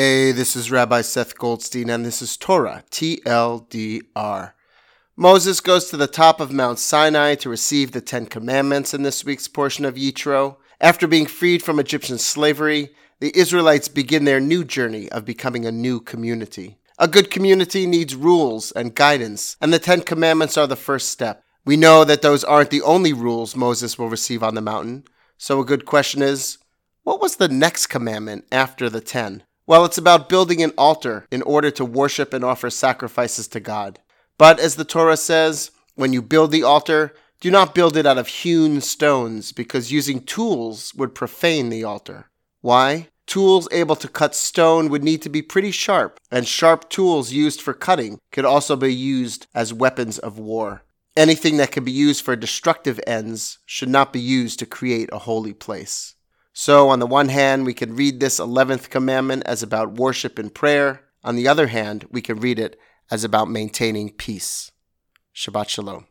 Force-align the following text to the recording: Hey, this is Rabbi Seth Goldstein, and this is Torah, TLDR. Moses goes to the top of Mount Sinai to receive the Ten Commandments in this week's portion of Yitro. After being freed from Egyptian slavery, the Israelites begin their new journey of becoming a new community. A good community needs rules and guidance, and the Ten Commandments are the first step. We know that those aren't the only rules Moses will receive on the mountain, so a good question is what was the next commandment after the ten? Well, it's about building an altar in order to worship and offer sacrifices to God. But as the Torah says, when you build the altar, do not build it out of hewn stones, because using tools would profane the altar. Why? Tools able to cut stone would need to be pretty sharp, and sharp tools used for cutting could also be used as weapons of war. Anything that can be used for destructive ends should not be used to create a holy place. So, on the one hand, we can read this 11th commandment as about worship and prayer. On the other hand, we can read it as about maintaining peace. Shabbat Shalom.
Hey, 0.00 0.30
this 0.30 0.54
is 0.54 0.70
Rabbi 0.70 1.00
Seth 1.00 1.36
Goldstein, 1.36 1.90
and 1.90 2.06
this 2.06 2.22
is 2.22 2.36
Torah, 2.36 2.84
TLDR. 2.88 4.52
Moses 5.16 5.60
goes 5.60 5.90
to 5.90 5.96
the 5.96 6.06
top 6.06 6.38
of 6.38 6.52
Mount 6.52 6.78
Sinai 6.78 7.34
to 7.34 7.48
receive 7.48 7.90
the 7.90 8.00
Ten 8.00 8.26
Commandments 8.26 8.94
in 8.94 9.02
this 9.02 9.24
week's 9.24 9.48
portion 9.48 9.84
of 9.84 9.96
Yitro. 9.96 10.58
After 10.80 11.08
being 11.08 11.26
freed 11.26 11.64
from 11.64 11.80
Egyptian 11.80 12.16
slavery, 12.18 12.90
the 13.18 13.36
Israelites 13.36 13.88
begin 13.88 14.24
their 14.24 14.38
new 14.38 14.62
journey 14.64 15.10
of 15.10 15.24
becoming 15.24 15.66
a 15.66 15.72
new 15.72 15.98
community. 15.98 16.78
A 17.00 17.08
good 17.08 17.28
community 17.28 17.84
needs 17.84 18.14
rules 18.14 18.70
and 18.70 18.94
guidance, 18.94 19.56
and 19.60 19.72
the 19.72 19.80
Ten 19.80 20.02
Commandments 20.02 20.56
are 20.56 20.68
the 20.68 20.76
first 20.76 21.08
step. 21.08 21.42
We 21.64 21.76
know 21.76 22.04
that 22.04 22.22
those 22.22 22.44
aren't 22.44 22.70
the 22.70 22.82
only 22.82 23.12
rules 23.12 23.56
Moses 23.56 23.98
will 23.98 24.08
receive 24.08 24.44
on 24.44 24.54
the 24.54 24.60
mountain, 24.60 25.06
so 25.38 25.60
a 25.60 25.66
good 25.66 25.86
question 25.86 26.22
is 26.22 26.58
what 27.02 27.20
was 27.20 27.34
the 27.34 27.48
next 27.48 27.88
commandment 27.88 28.44
after 28.52 28.88
the 28.88 29.00
ten? 29.00 29.42
Well, 29.68 29.84
it's 29.84 29.98
about 29.98 30.30
building 30.30 30.62
an 30.62 30.72
altar 30.78 31.26
in 31.30 31.42
order 31.42 31.70
to 31.72 31.84
worship 31.84 32.32
and 32.32 32.42
offer 32.42 32.70
sacrifices 32.70 33.46
to 33.48 33.60
God. 33.60 33.98
But 34.38 34.58
as 34.58 34.76
the 34.76 34.84
Torah 34.84 35.18
says, 35.18 35.72
when 35.94 36.14
you 36.14 36.22
build 36.22 36.52
the 36.52 36.62
altar, 36.62 37.12
do 37.42 37.50
not 37.50 37.74
build 37.74 37.94
it 37.94 38.06
out 38.06 38.16
of 38.16 38.28
hewn 38.28 38.80
stones, 38.80 39.52
because 39.52 39.92
using 39.92 40.22
tools 40.22 40.94
would 40.94 41.14
profane 41.14 41.68
the 41.68 41.84
altar. 41.84 42.30
Why? 42.62 43.08
Tools 43.26 43.68
able 43.70 43.96
to 43.96 44.08
cut 44.08 44.34
stone 44.34 44.88
would 44.88 45.04
need 45.04 45.20
to 45.20 45.28
be 45.28 45.42
pretty 45.42 45.70
sharp, 45.70 46.18
and 46.30 46.48
sharp 46.48 46.88
tools 46.88 47.32
used 47.32 47.60
for 47.60 47.74
cutting 47.74 48.20
could 48.32 48.46
also 48.46 48.74
be 48.74 48.94
used 48.94 49.48
as 49.54 49.74
weapons 49.74 50.18
of 50.18 50.38
war. 50.38 50.82
Anything 51.14 51.58
that 51.58 51.72
can 51.72 51.84
be 51.84 51.92
used 51.92 52.24
for 52.24 52.36
destructive 52.36 52.98
ends 53.06 53.58
should 53.66 53.90
not 53.90 54.14
be 54.14 54.20
used 54.20 54.58
to 54.60 54.66
create 54.66 55.10
a 55.12 55.18
holy 55.18 55.52
place. 55.52 56.14
So, 56.60 56.88
on 56.88 56.98
the 56.98 57.06
one 57.06 57.28
hand, 57.28 57.66
we 57.66 57.72
can 57.72 57.94
read 57.94 58.18
this 58.18 58.40
11th 58.40 58.90
commandment 58.90 59.44
as 59.46 59.62
about 59.62 59.92
worship 59.92 60.40
and 60.40 60.52
prayer. 60.52 61.04
On 61.22 61.36
the 61.36 61.46
other 61.46 61.68
hand, 61.68 62.08
we 62.10 62.20
can 62.20 62.40
read 62.40 62.58
it 62.58 62.76
as 63.12 63.22
about 63.22 63.48
maintaining 63.48 64.10
peace. 64.10 64.72
Shabbat 65.32 65.68
Shalom. 65.68 66.06